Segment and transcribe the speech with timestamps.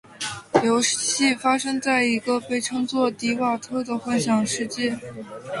[0.63, 4.97] 游戏发生在一个被称作「提瓦特」的幻想世界。